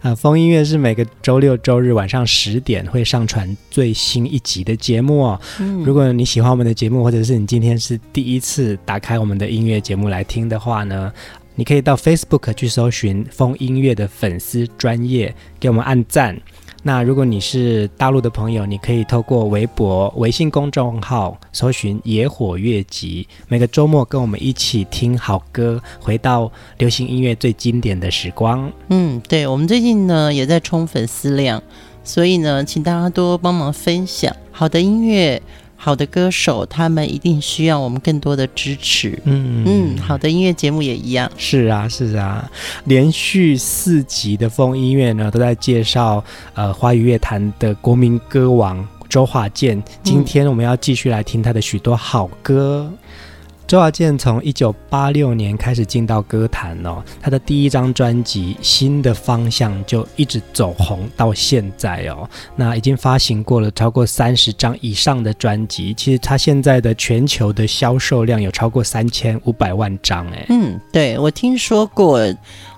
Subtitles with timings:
[0.00, 5.40] 啊，风音乐是每个周六周日晚上十点会上传最新一集的节目哦。
[5.58, 11.12] 嗯，如果你喜欢我们的节目，或者是你今天是第一次打开我们的音乐节目来听的话呢，
[11.54, 16.38] 你可以到 Facebook 去搜寻风音乐的粉丝专业，给我们按赞。
[16.86, 28.70] 那如果你是大陆的朋友，你可以透过微博、微信公众号搜寻“野火乐集”，每个周末跟我们一起听好歌，回到流行音乐最经典的时光。
[28.90, 31.60] 嗯，对，我们最近呢也在冲粉丝量，
[32.04, 35.42] 所以呢，请大家多帮忙分享好的音乐。
[35.76, 39.18] 好的歌手，他们一定需要我们更多的支持。
[39.24, 41.30] 嗯嗯，好的音乐节目也一样。
[41.36, 42.50] 是啊，是啊，
[42.84, 46.24] 连续四集的风音乐呢，都在介绍
[46.54, 49.80] 呃华语乐坛的国民歌王周华健。
[50.02, 52.90] 今天我们要继续来听他的许多好歌。
[53.66, 62.30] 周华健从一九八六年开始进到歌坛哦，他的第一张专辑《新的方向》就一直走红到现在哦。
[62.54, 70.46] 那已经发行过了超过三十张以上的专辑，其实他现在的全球的销售量有超过三千五百万张哎。
[70.48, 72.20] 嗯，对，我听说过，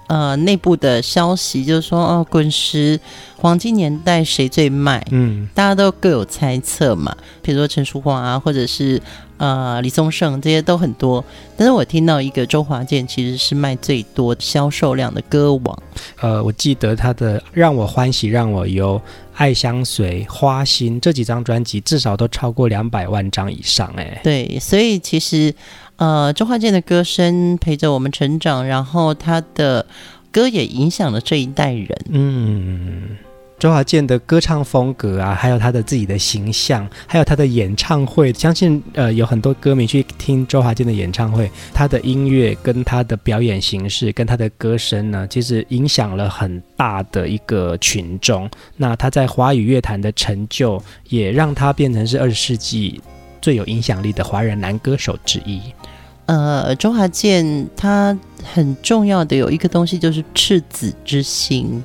[0.09, 2.99] 呃，内部的消息就是说，哦，滚石
[3.37, 5.07] 黄金年代谁最卖？
[5.13, 9.01] 嗯，大家都各有猜测嘛，比如说陈淑桦啊，或者是。
[9.39, 11.25] 呃，李宗盛这些都很多，
[11.57, 15.83] 但是我听到一个周华健其实是卖最多销售量的歌王。
[16.21, 19.01] 呃，我记得他的《让我欢喜让我忧》
[19.35, 24.21] 《爱相随》《花心》这几张专辑至少都超过两百万张以上，哎。
[24.25, 25.55] 对，所以其实
[25.99, 29.85] 呃，周华健的歌声陪着我们成长，然后他的
[30.33, 31.89] 歌也影响了这一代人。
[32.11, 33.17] 嗯。
[33.59, 48.49] 周华健的歌唱风格啊，还有他的自己的形象，还有他的演唱会，相信呃有很多歌迷去听周华健的演唱会，他的音乐跟他的表演形式跟他的歌声呢，其实影响了很大的一个群众。
[48.77, 53.01] 那他在华语乐坛的成就，也让他变成是二十世纪
[53.43, 55.61] 最有影响力的华人男歌手之一。
[56.29, 61.83] 呃，周华健他很重要的有一个东西，就是赤子之心。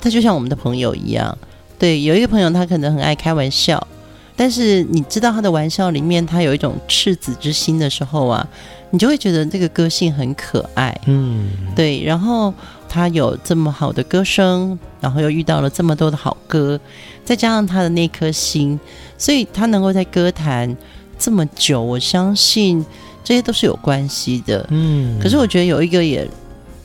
[0.00, 1.36] 他就像我们的朋友一样，
[1.78, 3.86] 对，有一个朋友他可能很爱开玩笑，
[4.34, 8.46] 但是你知道他的玩笑里面他有一种赤子之心的时候啊，
[8.88, 12.02] 你就会觉得这个个性很可爱，嗯，对。
[12.02, 12.54] 然后
[12.88, 16.80] 他有这么好的歌声，然后又遇到了这么多的好歌，
[17.22, 18.80] 再加上他的那颗心，
[19.18, 20.74] 所以他能够在歌坛
[21.18, 22.84] 这么久，我相信
[23.24, 25.18] 这些都是有关系的，嗯。
[25.18, 26.28] 可是我觉得有一个也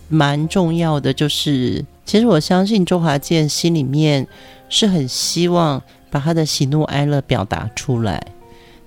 [0.08, 1.86] 蛮重要的就是。
[2.06, 4.28] 其实我相信周华健心里面
[4.68, 5.80] 是很希望
[6.10, 8.20] 把他的喜怒哀乐表达出来，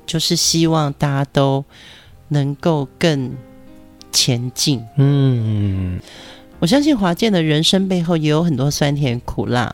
[0.05, 1.65] 就是希望大家都
[2.27, 3.31] 能够更
[4.11, 4.85] 前进。
[4.97, 6.01] 嗯，
[6.59, 9.73] 我相信华健的人生背后也有很多酸甜苦辣，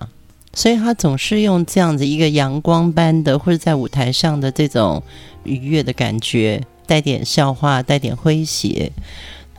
[0.53, 5.03] 所以他总是用这样子一个阳光般的，或者在舞台上的这种
[5.45, 8.91] 愉悦的感觉，带点笑话，带点诙谐。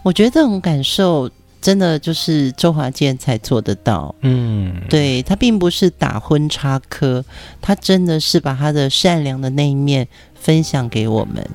[0.03, 1.29] 我觉得这种感受。
[1.61, 7.21] 真的就是周华健才做得到，嗯，对，他并不是打诨插科，
[7.59, 11.45] 他真的是把他的善良的那一面分享给我们。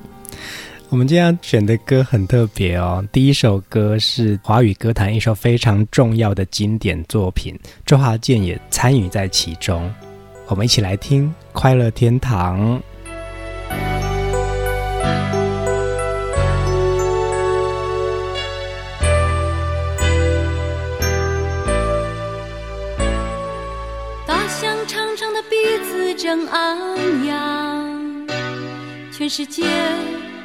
[0.89, 9.91] 我们今天要选的歌很特别哦，第一首歌是华语歌坛一首非常重要的经典作品，周华健也参与在其中，
[10.45, 12.77] 我们一起来听《快乐天堂》。
[26.51, 28.27] 昂扬，
[29.11, 29.63] 全世界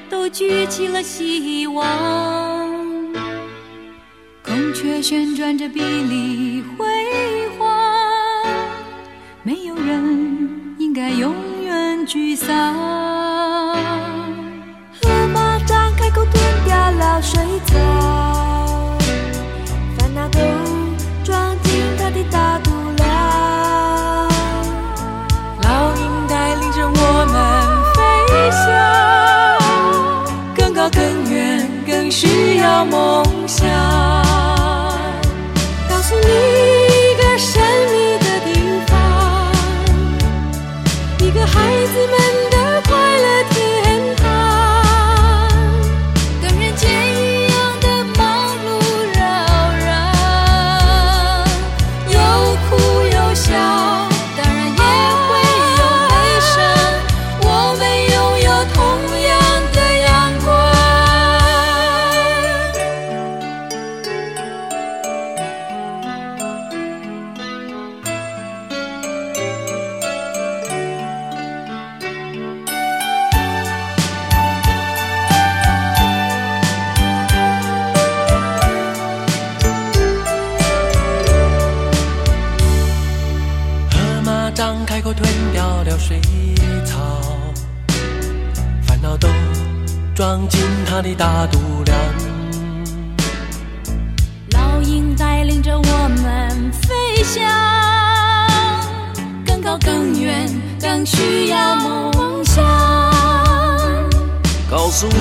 [0.08, 1.86] 都举起了希望。
[4.42, 6.86] 孔雀旋转着碧丽辉
[7.58, 8.46] 煌，
[9.42, 14.19] 没有人应该永远沮丧。
[32.84, 33.99] mong sao?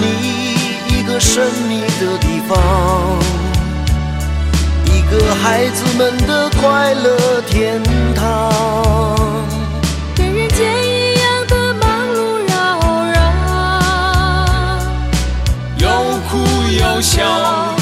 [0.01, 2.57] 你一个神秘的地方
[4.85, 7.81] 一个孩子们的快乐天
[8.15, 9.45] 堂。
[10.15, 12.17] 跟人间一样的忙碌
[12.47, 12.79] 扰
[13.13, 13.17] 攘
[15.77, 15.87] 有
[16.29, 16.37] 哭
[16.71, 17.78] 有笑。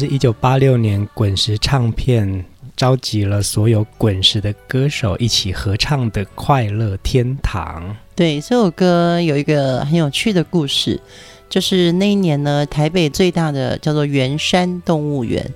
[0.00, 2.42] 是一九八六年滚石唱片
[2.74, 7.90] 召集了所有滚石的歌手一起合唱的《快乐天堂》。
[8.16, 10.98] 对，这首歌有一个很有趣的故事，
[11.50, 15.46] 就是那一年呢，台北最大的叫做圆山动物园，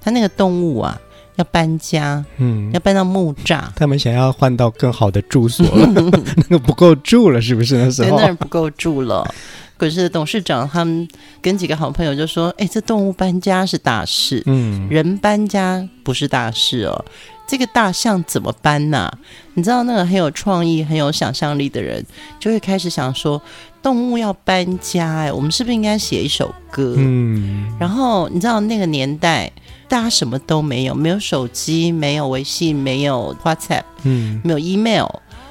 [0.00, 0.98] 它那个动物啊
[1.36, 5.86] 要搬家，嗯要，搬到木栅，他们想要换到更好的住所了，
[6.48, 8.18] 那个不够住了，是不是那时对，候？
[8.18, 9.34] 那儿不够住了。
[9.80, 11.08] 滚石的董事长他们
[11.40, 17.02] 跟几个好朋友就说：“哎，这动物搬家是大事，嗯，人搬家不是大事哦。
[17.48, 19.18] 这个大象怎么搬呢、啊？
[19.54, 22.04] 你知道那个很有创意、很有想象力的人，
[22.38, 23.40] 就会开始想说，
[23.82, 26.94] 动物要搬家，哎，我们是不是应该写一首歌？
[26.98, 29.50] 嗯，然后你知道那个年代，
[29.88, 35.08] 大家什么都没有，没有手机，没有微信，没有 WhatsApp，嗯，没有 email，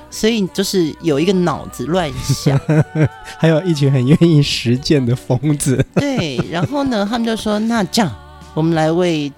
[0.09, 2.59] 所以就是有一个脑子乱想。
[3.37, 5.85] 还有一群很愿意实践的疯子。
[5.95, 8.13] 对，然后呢，他们就说，那这样，
[8.53, 9.31] 我们来为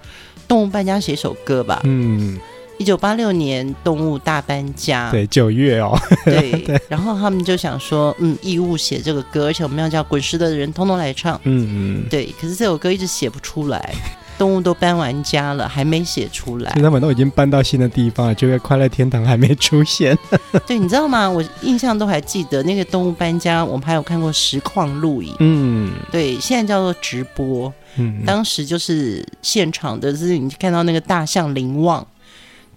[0.48, 1.80] 动物搬家写首歌吧。
[1.84, 2.38] 嗯，
[2.78, 5.10] 一九八六年，动物大搬家。
[5.10, 5.96] 对，九月哦。
[6.24, 11.40] 对，然后他们就想说，嗯，义务写这个歌，而且我们要叫滚石的人通通来唱。
[11.44, 13.94] 嗯嗯，对，可是这首歌一直写不出来，
[14.42, 16.72] 动物都搬完家了，还没写出来。
[16.82, 20.18] 他们都已经搬到新的地方了，就个快乐天堂还没出现。
[20.66, 21.30] 对，你知道吗？
[21.30, 25.32] 我印象都还记得那个动物搬家，我们还有看过实况录影。
[25.38, 27.72] 嗯对，现在叫做直播。
[27.94, 32.04] 嗯，当时就是现场的，就是你看到那个大象林旺，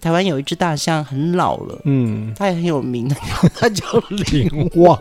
[0.00, 3.12] 台湾有一只大象很老了，嗯，它也很有名，
[3.58, 3.84] 它叫
[4.30, 4.96] 林林旺。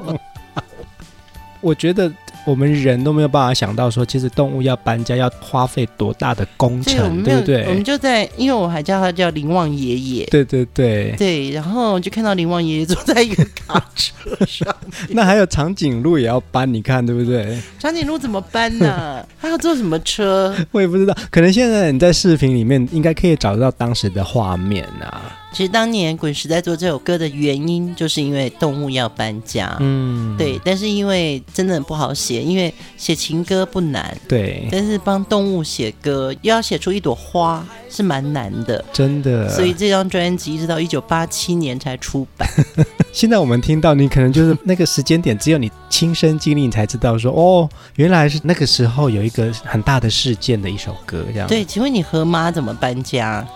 [1.61, 2.11] 我觉得
[2.45, 7.65] 我们人都没有办法想到说，其实动物要搬家要花费多大的工程，对不对？
[7.67, 10.25] 我们就在，因为我还叫他叫林旺爷爷。
[10.27, 11.15] 对对对。
[11.17, 14.13] 对，然后就看到林旺爷爷坐在一个卡车
[14.45, 14.75] 上，
[15.09, 17.59] 那还有长颈鹿也要搬，你看对不对？
[17.79, 19.25] 长颈鹿怎么搬呢？
[19.41, 20.55] 他要坐什么车？
[20.71, 25.41] 我也不知道，可能现在你在视频里面应该可以找得到当时的画面啊。
[25.55, 29.77] 其实当年滚石在做这首歌的原因，就是因为动物要搬家。
[29.79, 38.83] 嗯，对，但是因为真的不好写，因为写情歌不难，对，但是帮动物写歌，又要写出一朵花是蛮难的。
[38.91, 39.47] 真的。
[39.47, 42.45] 所以这张专辑一直到一九八七年才出版。
[43.13, 51.47] 现在我们听到，你可能就是那个时间点，只有你亲身经历，你才知道说，哦，原来是那个时候有一个很大的事件的一首歌，这样。
[51.47, 53.47] 对，请问你和妈怎么搬家？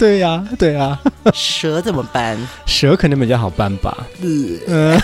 [0.00, 0.98] 对呀，对呀，
[1.34, 2.38] 蛇怎么搬？
[2.64, 3.94] 蛇可能比较好搬吧。
[4.66, 4.98] 呃，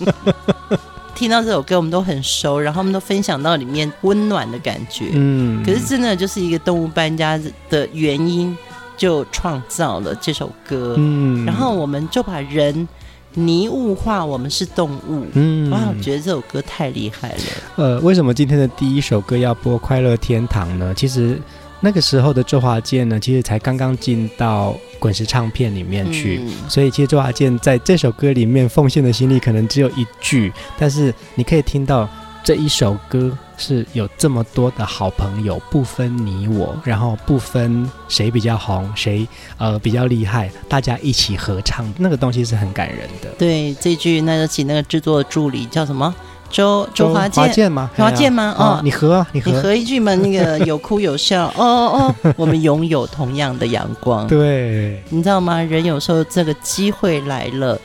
[1.16, 5.06] 听到这首歌我们都很熟，然后我们都分享到里面温暖的感觉。
[5.14, 8.54] 嗯，可是真的就是一个动物搬家的原因，
[8.98, 10.94] 就创造了这首歌。
[10.98, 12.86] 嗯，然后我们就把人
[13.32, 15.24] 泥物化，我们是动物。
[15.32, 17.38] 嗯，哇，我觉得这首歌太厉害了。
[17.76, 20.92] 呃，为什么今天的第一首歌要播《快乐天堂》呢？
[20.94, 21.40] 其实。
[21.86, 32.08] 那个时候的周华健呢，其实才刚刚进到滚石唱片里面去，嗯、所以其实周华健在这首歌里面奉献的心力可能只有一句，但是你可以听到
[32.42, 39.24] 这一首歌是有这么多的好朋友，不分你我，然后不分谁比较红，谁
[39.56, 43.30] 呃比较厉害，大家一起合唱，那个东西是很感人的。
[43.38, 46.12] 对，这句那就请那个制作助理叫什么？
[46.50, 47.90] 周周华健，华健吗？
[47.96, 48.54] 华健吗？
[48.58, 51.46] 哦，你合啊，你合，你合一句嘛，那个 有哭有笑。
[51.48, 54.26] 哦哦哦，我们拥有同样的阳光。
[54.26, 55.60] 对，你知道吗？
[55.60, 57.78] 人有时候这个机会来了，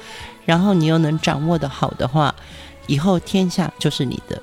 [0.46, 2.34] 然后你又能掌握的好的话，
[2.88, 4.42] 以后天下就是你的。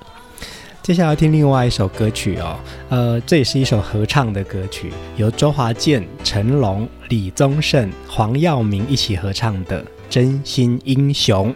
[0.83, 2.57] 接下来要听另外一首歌曲哦，
[2.89, 11.51] 呃，这也是一首合唱的歌曲，由周华健、成龙、李宗盛、黄耀明一起合唱的《真心英雄》。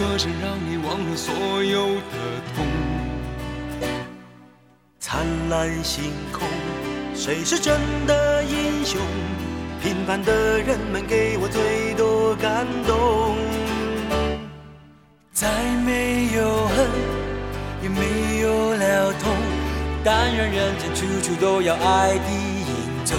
[0.00, 2.16] 歌声让你忘了所有的
[2.56, 2.64] 痛。
[4.98, 6.48] 灿烂星空，
[7.14, 8.98] 谁是真的英雄？
[9.82, 13.36] 平凡的人们给我最多感动。
[15.34, 15.50] 再
[15.84, 16.88] 没有恨，
[17.82, 19.30] 也没有了痛，
[20.02, 23.18] 但愿人间处处都有爱的影踪。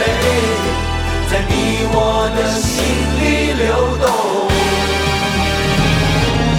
[0.00, 0.02] 泪，
[1.30, 1.52] 在你
[1.92, 1.96] 我
[2.36, 2.72] 的心
[3.20, 3.22] 里
[3.62, 3.64] 流
[4.02, 4.04] 动。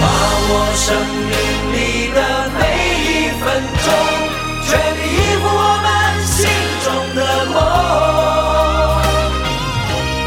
[0.02, 0.04] 把
[0.48, 0.86] 握生
[1.30, 1.34] 命
[1.74, 1.76] 里
[2.16, 2.18] 的
[2.58, 2.60] 每
[3.06, 3.10] 一
[3.42, 3.44] 分
[3.86, 3.88] 钟，
[4.68, 5.88] 全力以赴我们
[6.26, 6.38] 心
[6.86, 7.20] 中的
[7.54, 7.56] 梦。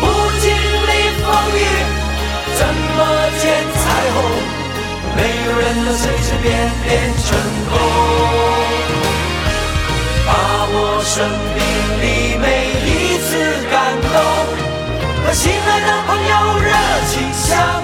[0.00, 0.02] 不
[0.40, 0.44] 经
[0.88, 0.90] 历
[1.22, 1.56] 风雨，
[2.58, 2.60] 怎
[2.96, 2.98] 么
[3.40, 3.42] 见
[3.80, 3.82] 彩
[4.14, 4.16] 虹？
[5.16, 6.46] 没有人能随随便
[6.84, 6.88] 便
[7.24, 7.26] 成
[7.70, 7.72] 功。
[11.06, 11.22] 生
[11.54, 11.63] 命
[15.34, 16.70] 和心爱的朋友热
[17.08, 17.83] 情相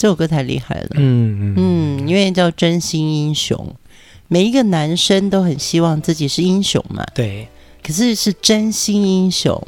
[0.00, 0.88] 这首歌太厉害了。
[0.94, 3.76] 嗯嗯嗯，因为叫真心英雄，
[4.28, 7.04] 每一个男生都很希望自己是英雄嘛。
[7.14, 7.46] 对，
[7.82, 9.62] 可是是真心英雄，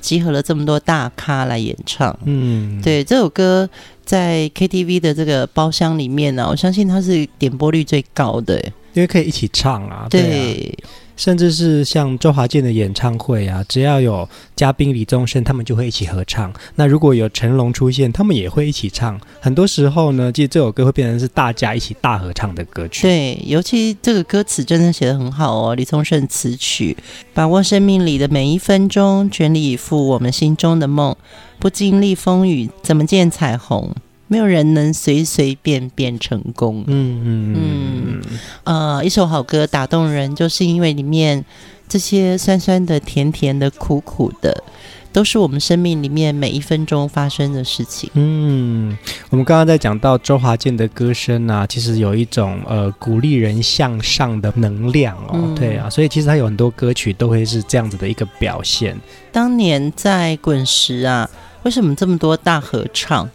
[0.00, 2.18] 集合了这么多大咖来演唱。
[2.24, 3.68] 嗯，对，这首歌
[4.06, 8.58] 在 KTV 的这个包厢里面呢、啊，我相信它是点播率最高的。
[8.94, 10.06] 因为可以一起唱啊。
[10.08, 10.22] 对。
[10.22, 16.52] 对啊甚至是像周华健的演唱会啊，只要有嘉宾李宗盛，他们就会一起合唱。
[16.74, 19.20] 那如果有成龙出现，他们也会一起唱。
[19.40, 23.02] 很多时候呢，其实这首歌会变成是大家一起大合唱的歌曲。
[23.02, 26.96] 对，尤其这个歌词真的写得很好哦，李宗盛词曲，
[27.32, 31.14] 把握生命里的每一分钟，全力以赴我们心中的梦。
[31.60, 33.94] 不经历风雨，怎么见彩虹？
[34.34, 36.82] 没有人能随随便便成功。
[36.88, 38.20] 嗯嗯嗯，
[38.64, 41.44] 呃，一首好歌打动人，就是因为里面
[41.88, 44.64] 这些酸酸的、甜甜的、苦苦的，
[45.12, 48.10] 都是我们生命里面每一分钟发生的事情。
[48.14, 48.98] 嗯，
[49.30, 55.34] 我们刚刚在讲到周华健的歌声啊，其实有一种呃鼓励人向上的能量哦。
[55.34, 58.98] 嗯、对啊，所以其实他有很多歌曲都会是这样子的一个表现。
[59.30, 61.30] 当年在滚石啊，
[61.62, 63.30] 为什么这么多大合唱？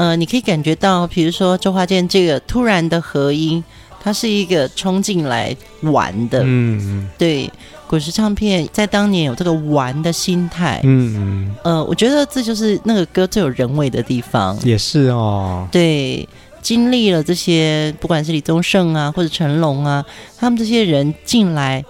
[0.00, 3.62] 呃，你可以感觉到，比如说周华健这个突然的和音，
[4.02, 6.40] 它是一个冲进来玩的。
[6.42, 7.50] 嗯，对，
[7.86, 10.80] 滚石唱片在当年有这个玩的心态。
[10.84, 14.58] 嗯嗯，呃，我觉得这就是那个歌最有人味的地方。
[14.64, 15.68] 也是哦。
[15.70, 16.26] 对，
[16.62, 20.02] 经历了这些，不管是李宗盛啊，或者成龙啊，
[20.38, 21.84] 他们这些人进来。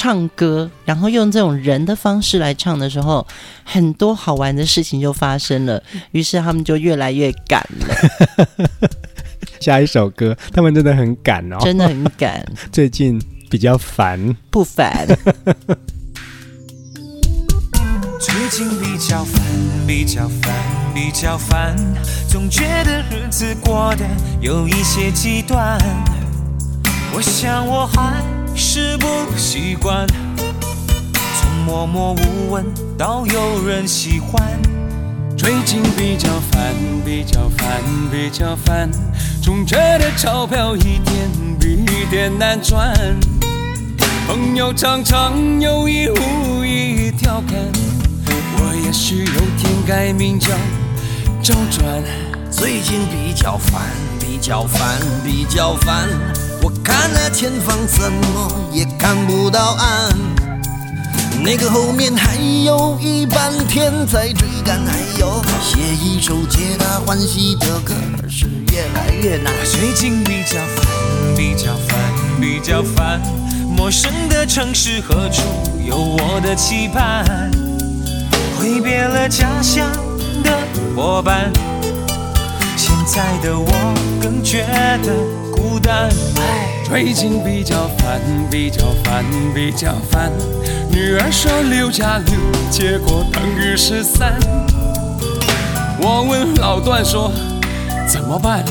[0.00, 3.26] 唱歌，然后用这种人的方式来唱的时候，
[3.62, 5.82] 很多好玩的事情就发生了。
[6.12, 7.94] 于是他们就越来越赶了。
[9.60, 12.42] 下一首歌，他们真的很赶哦，真的很赶。
[12.72, 15.06] 最近比较烦，不烦。
[18.18, 19.42] 最近比较烦，
[19.86, 20.54] 比较烦，
[20.94, 21.76] 比较烦，
[22.26, 24.06] 总觉得日子过得
[24.40, 25.78] 有一些极端。
[27.14, 28.22] 我想我还。
[28.62, 29.06] 是不
[29.38, 30.06] 习惯，
[31.40, 32.66] 从默默无闻
[32.98, 34.42] 到有人喜欢。
[35.36, 38.90] 最近比较烦，比较烦，比较烦，
[39.42, 42.94] 总觉得钞票一点比一点难赚。
[44.26, 47.56] 朋友常常有意无意调侃，
[48.58, 50.48] 我也许有天改名叫
[51.42, 52.02] 周转。
[52.50, 53.80] 最近比较烦，
[54.20, 56.08] 比较烦，比较烦。
[56.62, 60.14] 我看了前方怎么也看不到岸，
[61.42, 67.94] 那个后面还有一半天在追赶，还有写一首皆大欢喜的歌
[68.28, 69.52] 是越来越难。
[69.64, 70.86] 最近比较烦，
[71.34, 71.98] 比较烦，
[72.38, 73.20] 比较烦，
[73.74, 75.42] 陌生的城市何处
[75.86, 77.50] 有我的期盼？
[78.58, 79.90] 挥别了家乡
[80.44, 80.50] 的
[80.94, 81.50] 伙伴，
[82.76, 83.72] 现在的我
[84.20, 84.66] 更觉
[85.02, 85.49] 得。
[85.60, 86.08] 孤单，
[86.88, 88.18] 最近比较烦，
[88.50, 89.22] 比较烦，
[89.54, 90.32] 比较烦。
[90.90, 92.34] 女儿说六加六，
[92.70, 94.40] 结果等于十三。
[96.00, 97.30] 我问老段说
[98.08, 98.64] 怎么办？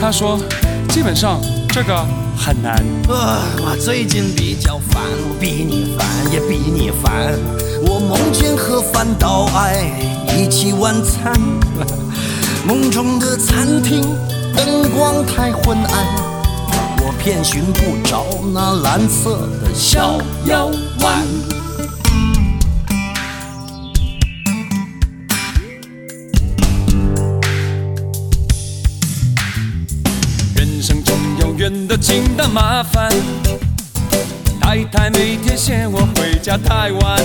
[0.00, 0.40] 他说
[0.88, 2.04] 基本上这个
[2.36, 2.74] 很难。
[3.08, 7.38] 啊，我最近比较烦，我比你烦也比你烦。
[7.86, 9.88] 我梦见和饭岛爱
[10.36, 11.32] 一起晚餐，
[12.66, 14.02] 梦中的餐厅。
[14.58, 16.06] 灯光太昏暗，
[17.00, 20.66] 我偏寻不着那蓝色的小妖
[21.00, 21.24] 丸。
[30.56, 33.08] 人生中有远的近的麻烦，
[34.60, 37.22] 太太每天嫌我回家太晚，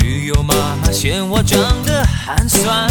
[0.00, 2.90] 女友妈妈嫌我长得寒酸。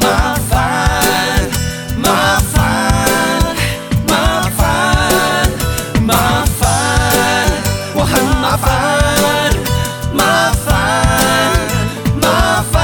[0.00, 0.58] 麻烦，
[2.02, 2.58] 麻烦，
[4.08, 5.50] 麻烦，
[6.02, 6.68] 麻烦，
[7.94, 8.68] 我很麻烦，
[10.14, 10.68] 麻烦，
[12.20, 12.76] 麻烦，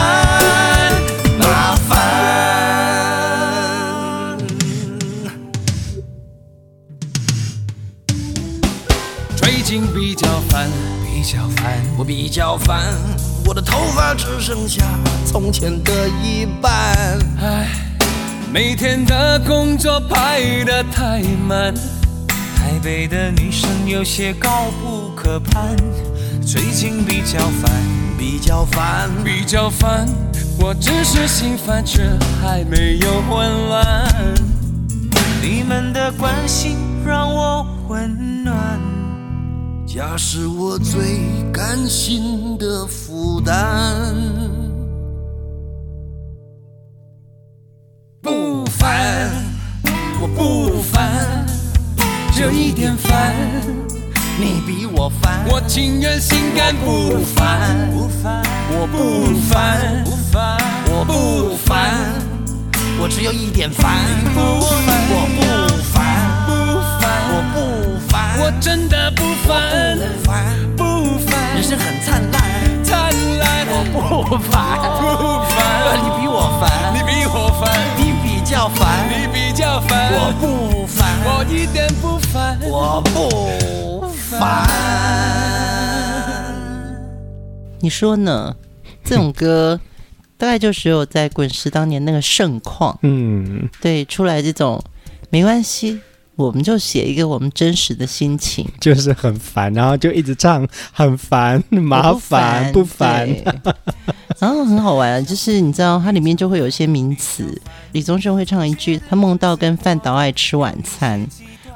[1.38, 1.88] 麻烦。
[9.36, 10.70] 最近比较烦，
[11.02, 12.94] 比较烦，我比较烦，
[13.46, 14.84] 我的头发只剩下
[15.38, 16.72] 从前的一半。
[17.42, 17.68] 唉，
[18.50, 21.74] 每天的工作排得太满，
[22.56, 25.76] 台北的女生有些高不可攀。
[26.40, 27.70] 最近比较烦，
[28.16, 30.08] 比较烦，比较烦，
[30.58, 32.02] 我只是心烦，却
[32.40, 34.18] 还没有混乱。
[35.42, 38.56] 你们的关心让我温暖。
[39.86, 41.20] 家是我最
[41.52, 44.14] 甘心的负担，
[50.36, 51.46] 不烦，
[52.38, 53.34] 有一点烦，
[54.38, 60.58] 你比我烦，我情愿心甘不烦，不烦，我不烦，不烦，
[60.90, 62.20] 我不烦，
[63.00, 63.94] 我只有一点烦，
[64.34, 65.40] 不烦，我不
[65.82, 66.04] 烦，
[66.46, 66.52] 不
[67.00, 67.56] 烦，我不
[68.06, 70.36] 烦，我真的不烦，不烦，
[70.76, 70.84] 不
[71.26, 72.42] 烦，人生很灿烂，
[72.84, 75.02] 灿烂，我不烦，不
[75.48, 78.15] 烦，你比我烦，你比我烦，你比
[78.48, 84.64] 较烦，你比较烦，我不烦，我一点不烦，我不烦。
[87.80, 88.54] 你说呢？
[89.04, 89.80] 这种歌
[90.36, 94.80] 大概就只有在滚石当年那个盛况，嗯，对，出来这种
[95.28, 96.00] 没关系，
[96.36, 103.74] 我们就写一个我们真实的心情，就是很烦，然后就一直唱很烦，麻烦不烦，对
[104.38, 107.60] 然后很好玩，就是你知道它里面就会有一些名词，
[107.92, 111.26] 李宗盛会唱一句，他梦到跟范岛爱吃晚餐。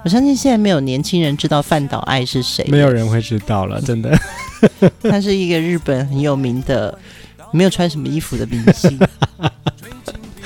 [0.02, 4.18] 我相信现在没有年轻人知道范岛爱是谁，没有人会知道了，真的。
[5.02, 6.96] 他是一个日本很有名的，
[7.52, 8.98] 没有穿什么衣服的明星。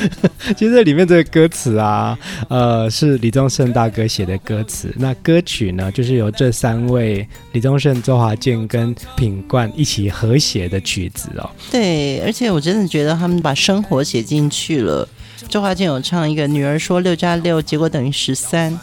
[0.56, 4.92] 其实这里面这个歌词啊，呃，是李宗盛大哥写的歌词。
[4.96, 11.48] 那歌曲呢，就是由这三位李宗盛、周华健跟品冠一起合写的曲子哦。
[11.70, 15.08] 对，而且我真的觉得他们把生活写进去了。
[15.48, 18.78] 周华健有唱一个“女儿说六加六，结果等于十三”。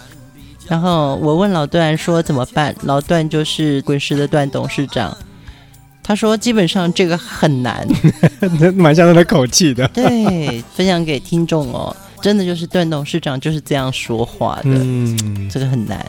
[0.67, 5.17] 然后我问老段说怎么办，老段就是滚石的段董事长。
[6.03, 7.87] 他说：“基本上这个很难，
[8.75, 14.69] 蛮像他的口气的。”对，分享给听众哦，真的就是段董事长就是这样说话的。
[14.69, 16.05] 嗯，这个很难。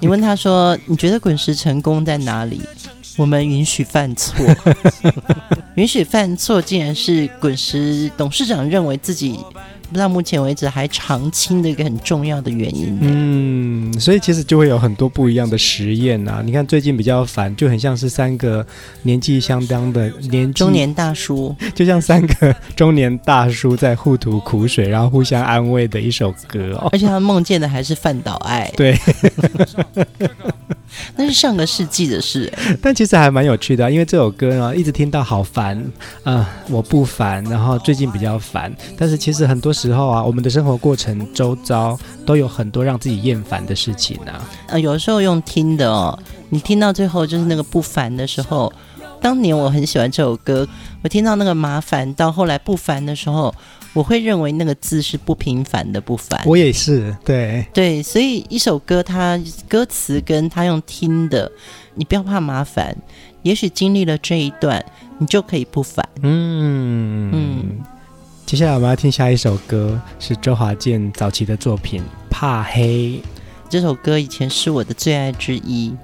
[0.00, 2.60] 你问他说：“你觉得滚石成功在哪里？”
[3.16, 4.34] 我们允许犯错，
[5.74, 9.38] 允许犯错，竟然是滚石董事长认为自己。
[9.98, 12.98] 到目前为止还常青的一个很重要的原因。
[13.00, 16.42] 嗯，所以其实就会有很多不一样的实验啊。
[16.44, 18.64] 你看最近比较烦，就很像是三个
[19.02, 26.88] 年纪相当的年中年大叔， 就像三个中年大叔在互吐苦水，然后互相安慰的一首歌哦。
[26.92, 28.70] 而且他梦见的还是范岛爱。
[28.76, 28.96] 对。
[31.16, 35.78] 那是上个世纪的事，但其实还蛮有趣的啊，因为这首歌呢，一直听到好烦
[36.24, 44.46] 啊，呃，我不烦，然后最近比较烦，但是其实很多时候啊，我们的生活过程周遭都有很多让自己厌烦的事情啊。
[44.68, 46.18] 呃，有时候用听的哦，
[46.50, 48.70] 你听到最后就是那个不烦的时候，
[49.22, 50.68] 当年我很喜欢这首歌，
[51.02, 53.54] 我听到那个麻烦，到后来不烦的时候。
[53.92, 59.36] 我会认为那个字是不平凡的不凡，我也是，对对，所以一首歌，它
[59.68, 61.50] 歌词跟它用听的，
[61.96, 62.96] 你不要怕麻烦，
[63.42, 64.80] 也许经历了这一段，
[65.18, 66.08] 你就可以不烦。
[66.22, 67.80] 嗯嗯。
[68.50, 72.82] 接下来我们要听下一首歌，是周华健早期的作品《怕黑》。
[73.68, 75.94] 这首歌以前是我的最爱之一，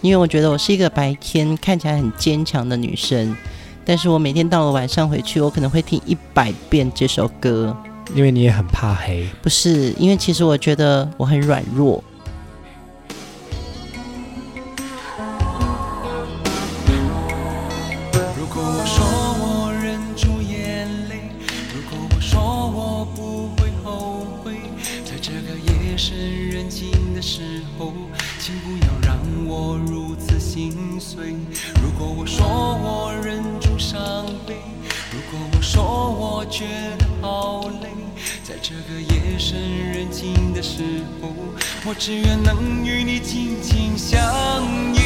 [0.00, 3.36] 因为我觉得我是一个白天看起来很坚强的女生。
[3.84, 7.76] 但是我每天到了晚上回去，我可能会听一百遍这首歌，
[8.14, 9.28] 因为你也很怕黑。
[9.42, 12.02] 不是，因为其实我觉得我很软弱。
[36.50, 36.66] 觉
[36.98, 37.88] 得好累，
[38.42, 39.56] 在这个夜深
[39.92, 40.82] 人静的时
[41.22, 41.32] 候，
[41.86, 44.12] 我只愿能与你紧紧相
[44.92, 44.99] 依。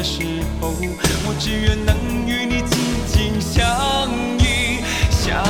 [0.00, 0.22] 的时
[0.58, 0.74] 候，
[1.26, 1.94] 我只愿能
[2.26, 4.08] 与你紧紧相
[4.38, 5.44] 依相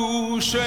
[0.00, 0.60] 入睡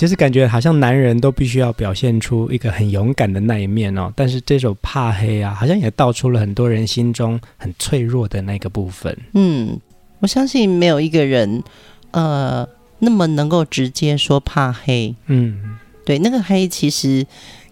[0.00, 9.14] 其实感觉好像男人都必须要表现出一个很勇敢的那一面哦，但是这首《怕黑》啊，好像也道出了很多人心中很脆弱的那个部分。
[9.34, 9.78] 嗯，
[10.20, 11.62] 我相信没有一个人，
[12.12, 12.66] 呃，
[13.00, 15.14] 那么能够直接说怕黑。
[15.26, 17.26] 嗯，对，那个黑其实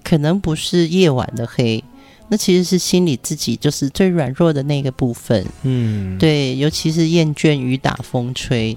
[0.05, 1.83] 可能不是夜晚的黑，
[2.29, 5.47] 那其实是心里自己就是最软弱的那个部分。
[5.63, 8.77] 嗯，对，尤其是厌倦雨打风吹，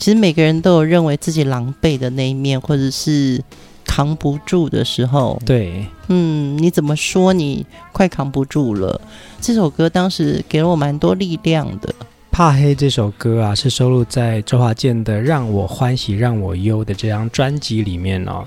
[0.00, 3.38] 其实每个人都有认为自己狼狈的那一面，或者是
[3.84, 5.38] 扛不住的时候。
[5.44, 8.98] 对，嗯，你怎么说你快扛不住了？
[9.42, 11.88] 这首歌当时给了我蛮多力量的。
[12.32, 18.46] 《怕黑》这首歌啊，是收录在周华健的《让我欢喜让我忧》的这张专辑里面哦。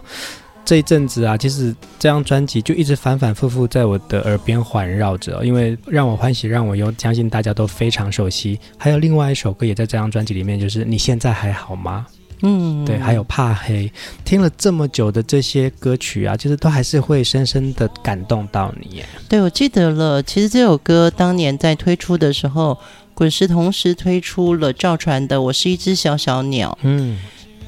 [0.65, 8.59] 这一阵子啊，其实这张专辑就一直反反复复在我的耳边环绕着哦，因为让我欢喜让我忧，相信大家都非常熟悉。
[8.77, 12.05] 还有另外一首歌也在这张专辑里面，就是你现在还好吗？
[12.45, 13.91] 嗯，对，还有怕黑。
[14.25, 19.05] 听了这么久的这些歌曲啊，其实都还是会深深的感动到你耶。
[19.29, 20.21] 对，我记得了。
[20.23, 22.77] 其实这首歌当年在推出的时候，
[23.13, 26.71] 滚石同时推出了赵传的《我是一只小小鸟》。
[26.83, 27.19] 嗯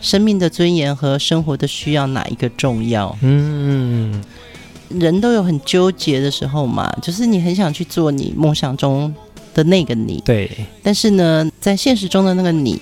[0.05, 3.17] 生命的尊严和生活的需要哪一个重要？
[3.21, 4.23] 嗯，
[4.89, 9.11] 人都有很纠结的时候嘛，就是你很想去做你梦想中
[9.55, 10.47] 的那个你，对，
[10.83, 12.79] 但是呢，在现实中的那个你，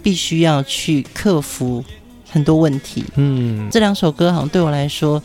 [0.00, 1.84] 必须要去克服
[2.30, 3.04] 很多问题。
[3.16, 5.20] 嗯，这两首歌好像对我来说，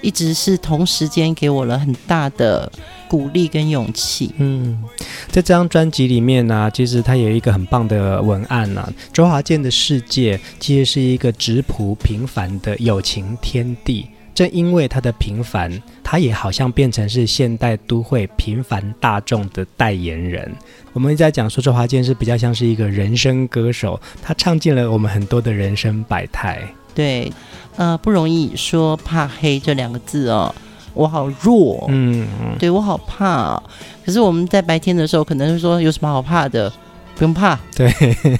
[0.00, 2.70] 一直是同时间给我了很大的
[3.08, 4.34] 鼓励跟勇气。
[4.38, 4.82] 嗯，
[5.28, 20.50] 在这张专辑里面呢、其实它有一个很棒的文案呢、周华健的世界其实是一个质朴平凡的友情天地，正因为他的平凡，他也好像变成是现代都会平凡大众的代言人。
[20.92, 26.62] 我们一直在讲说，周华健是比较像是一个人生歌手，他唱尽了我们很多的人生百态。
[26.98, 27.32] 对，
[27.76, 30.52] 呃，不容易说怕黑这两个字哦。
[30.94, 32.26] 我好弱，嗯，
[32.58, 33.62] 对我好怕、哦。
[34.04, 36.68] 可是我们在白天的时候，可能是说有什么好怕的？
[37.14, 37.88] 不用怕，对，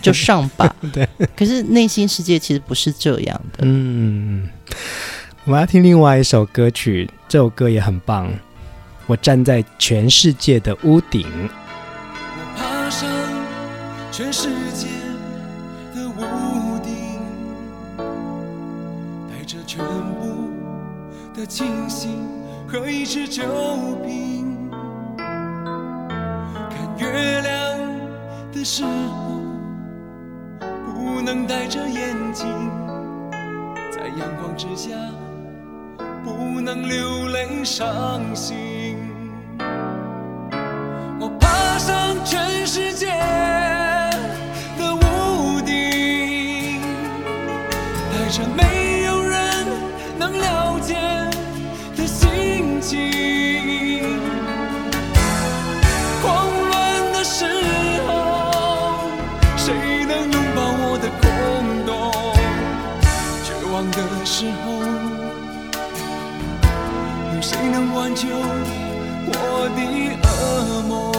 [0.03, 0.75] 就上吧。
[0.93, 1.09] 对。
[1.37, 3.59] 可是内心世界其实不是这样的。
[3.63, 4.49] 嗯，
[5.45, 8.29] 我们要听另外一首歌曲，这首歌也很棒。
[9.07, 13.09] 我站在全世界的屋顶，我爬上
[14.11, 14.49] 全世
[21.49, 22.29] 清醒
[22.69, 23.43] 和一支酒
[24.05, 24.71] 瓶，
[25.17, 27.79] 看月亮
[28.53, 29.41] 的时候
[30.85, 32.47] 不能戴着眼镜，
[33.91, 34.91] 在阳光之下
[36.23, 38.99] 不能流泪伤心。
[41.19, 43.07] 我爬上全世界
[59.69, 59.77] 谁
[60.07, 61.23] 能拥抱我的空
[61.85, 61.93] 洞？
[63.45, 64.65] 绝望的时候，
[67.35, 68.29] 有谁能挽救
[69.27, 69.33] 我
[69.77, 69.81] 的
[70.25, 70.27] 噩
[70.89, 71.18] 梦？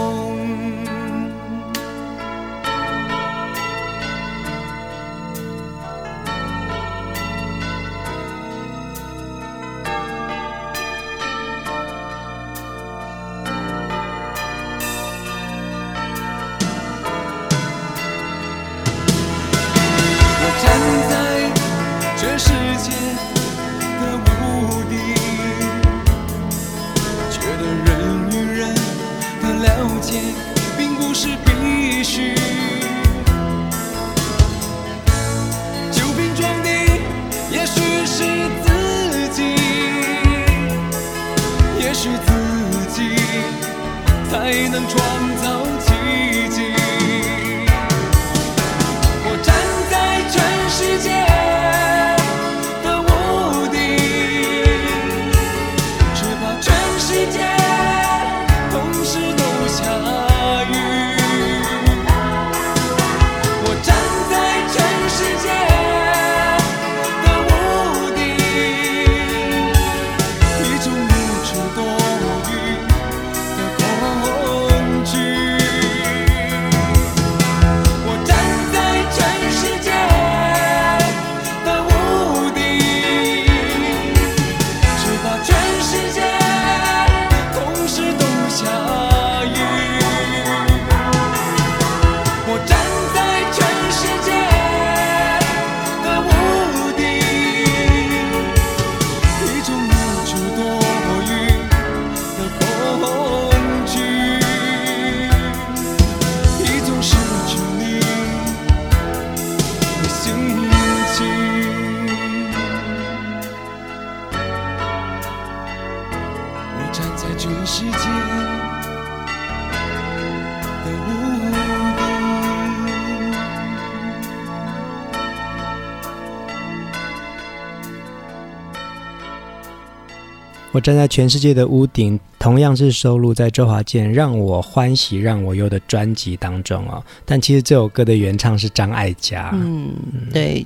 [130.80, 137.04] 我站在全世界的屋顶，同样是收录在周华健《让我欢喜让我忧》的专辑当中哦。
[137.26, 139.50] 但其实这首歌的原唱是张艾嘉。
[139.54, 139.92] 嗯，
[140.32, 140.66] 对，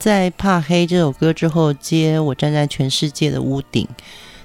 [0.00, 3.86] 在《怕黑》这首歌之后接《我站在全世界的屋顶》，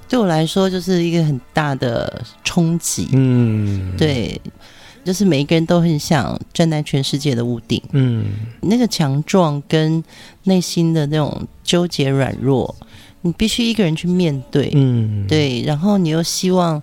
[0.08, 3.10] 对我来说就是一个很大的冲击。
[3.14, 4.40] 嗯，，对，
[5.04, 8.26] 就是每一个人都很想站在全世界的屋顶，嗯，
[8.62, 10.04] 那个强壮跟
[10.44, 12.76] 内心的那种纠结软弱，
[13.22, 14.72] 你必须一个人去面对。
[14.74, 16.82] 嗯，，对，然后你又希望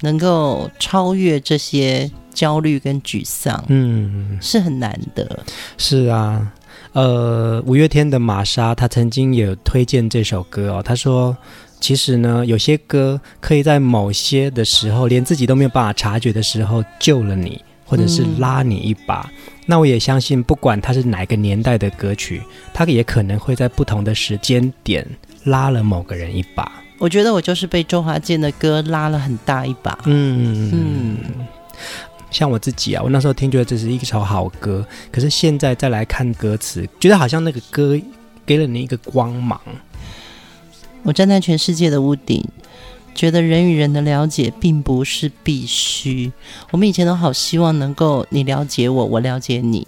[0.00, 5.44] 能够超越这些焦虑跟沮丧，嗯，是很难的。
[5.78, 6.52] 是啊。
[6.92, 10.82] 呃，五月天的玛莎，他曾经也推荐这首歌哦。
[10.82, 11.34] 他说，
[11.80, 19.22] 其实呢，有些歌可以在某些的时候，连自己都没有办法察觉的时候，救了你，或者是拉你一把。
[19.22, 22.42] 嗯、那我也相信，不管它是哪个年代的歌曲，
[22.74, 25.06] 它也可能会在不同的时间点
[25.44, 26.70] 拉了某个人一把。
[26.98, 29.98] 我觉得我就是被周华健的歌拉了很大一把。
[30.04, 30.70] 嗯嗯。
[30.72, 31.46] 嗯
[32.30, 37.94] 像我自己啊，我那时候听觉得这是一首好歌，可是现在再来看歌词，觉得好像那个歌
[38.46, 39.60] 给了你一个光芒。
[41.02, 42.42] 我站在全世界的屋顶，
[43.14, 46.32] 觉得人与人的了解并不是必须。
[46.70, 49.86] 我们以前都好希望能够你了解我，我了解你。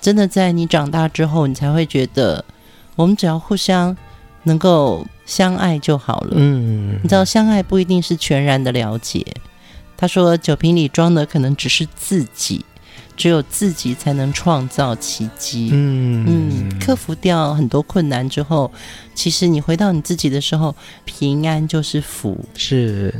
[0.00, 2.44] 真的在你长大之后，你才会觉得，
[2.96, 3.96] 我们只要互相
[4.44, 6.32] 能够相爱就好了。
[6.36, 9.26] 嗯，你知道，相爱不一定是全然的了解。
[9.96, 12.64] 他说，酒瓶里装的可能只是自己。
[13.16, 15.70] 只有自己才能创造奇迹。
[15.72, 18.68] 嗯嗯，克服掉很多困难之后，
[19.14, 20.74] 其实你回到你自己的时候，
[21.04, 22.36] 平安就是福。
[22.56, 23.14] 是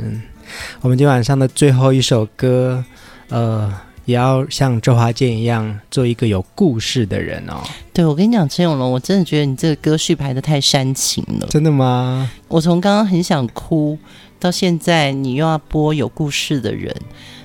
[0.81, 2.83] 我们今晚上的最后一首歌，
[3.29, 3.73] 呃，
[4.05, 7.61] 也要像周华健一样，做一个有故事的人哦。
[7.93, 11.47] 对，我跟你讲，陈永龙，我真的觉得你这个歌序排的太煽情了。
[11.49, 12.29] 真的吗？
[12.47, 13.97] 我从刚刚很想哭，
[14.39, 16.95] 到现在你又要播有故事的人，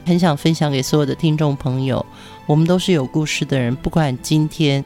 [0.04, 2.04] 很想分享给所有的听众朋友。
[2.46, 4.84] 我们都是有故事的人，不管今天，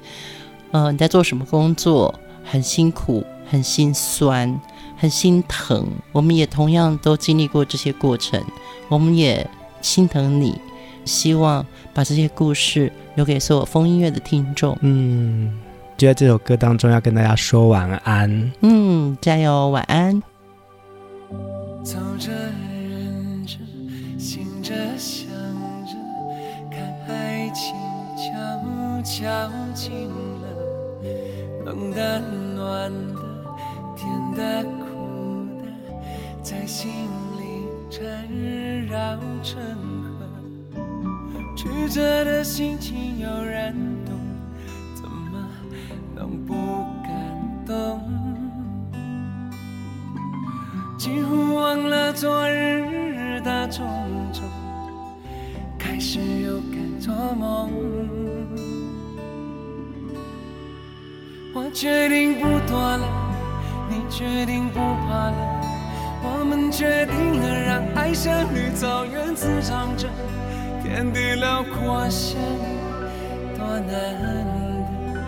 [0.70, 2.14] 呃，你在做什么工作，
[2.44, 4.48] 很辛苦，很心酸，
[4.96, 5.86] 很很心疼。
[6.12, 8.42] 我们也同样都经历过这些过程，
[8.88, 9.46] 我们也
[9.82, 10.58] 心疼你，
[11.04, 14.76] 希望把这些故事留给所有风音乐的听众。
[14.80, 15.58] 嗯，
[15.96, 18.52] 就在这首歌当中要跟大家说晚安。
[18.60, 20.22] 嗯，加油，晚安。
[21.82, 23.56] 走着，忍着，
[24.18, 25.28] 醒着，想
[25.86, 25.94] 着，
[26.70, 27.74] 看爱情
[28.16, 30.46] 悄悄近了，
[31.66, 32.20] 冷的、
[32.54, 33.20] 暖的，
[33.94, 35.66] 甜的、苦的，
[36.42, 36.90] 在心
[37.36, 37.42] 里
[37.90, 38.02] 缠
[38.88, 39.60] 绕成
[40.02, 40.03] 河。
[41.94, 43.72] 着的心情有人
[44.04, 44.18] 懂，
[44.96, 45.48] 怎么
[46.12, 46.52] 能不
[47.04, 47.14] 感
[47.64, 48.00] 动？
[50.98, 53.86] 几乎忘了昨日的种
[54.32, 54.42] 种，
[55.78, 57.70] 开始又敢做梦。
[61.54, 63.06] 我决定不躲了，
[63.88, 65.60] 你决定不怕了，
[66.24, 70.08] 我们决定了让爱像绿草原滋长着，
[70.94, 73.88] 天地辽阔相遇多难
[75.12, 75.18] 得，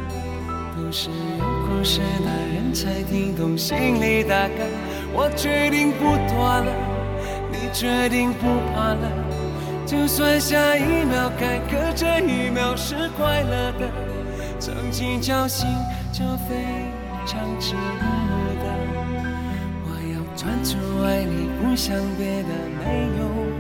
[0.77, 4.65] 都是有故事的人才听懂心里大概。
[5.13, 6.73] 我决定不躲了，
[7.51, 9.11] 你决定不怕了，
[9.85, 13.91] 就算下一秒坎坷这一秒是快乐的，
[14.61, 15.67] 曾经侥幸
[16.13, 16.55] 就非
[17.27, 18.67] 常值得。
[19.83, 22.51] 我要专注爱你，不想别的，
[22.85, 23.56] 没有。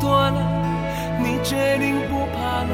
[0.00, 0.40] 多了，
[1.18, 2.70] 你决定不怕了，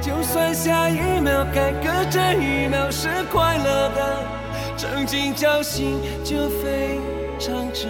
[0.00, 3.98] 就算下一秒该隔这一秒是快乐的。
[4.76, 6.98] 曾经侥幸就非
[7.38, 7.86] 常值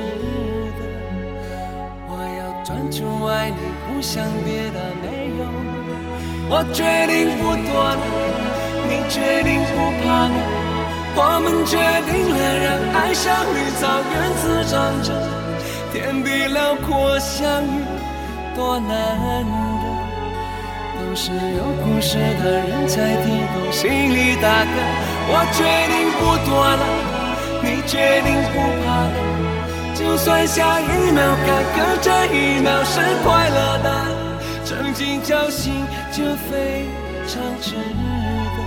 [0.78, 0.80] 得。
[2.06, 5.42] 我要专注爱你，不想别的没有。
[6.46, 8.04] 我决定不躲了，
[8.86, 9.74] 你决定不
[10.04, 10.36] 怕了。
[11.16, 12.66] 我们决定了，让
[13.00, 13.82] 爱像绿草
[14.12, 15.08] 原滋长着，
[15.92, 17.83] 天地辽阔相遇
[18.54, 19.84] 多难得。
[20.96, 24.66] 都是有故事的人才听懂心里大概。
[25.26, 26.84] 我决定不躲了，
[27.62, 29.16] 你决定不怕了，
[29.94, 30.82] 就算下一
[31.12, 33.86] 秒坎坷这一秒是快乐的，
[34.64, 36.86] 曾经侥幸就非
[37.26, 38.58] 常值得。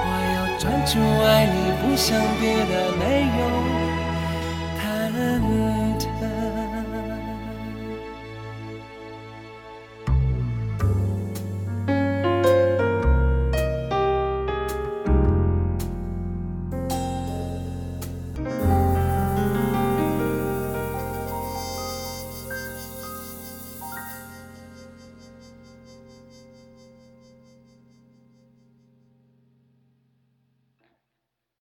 [0.00, 3.02] 我要专注爱你，不想别的没
[3.38, 3.83] 有。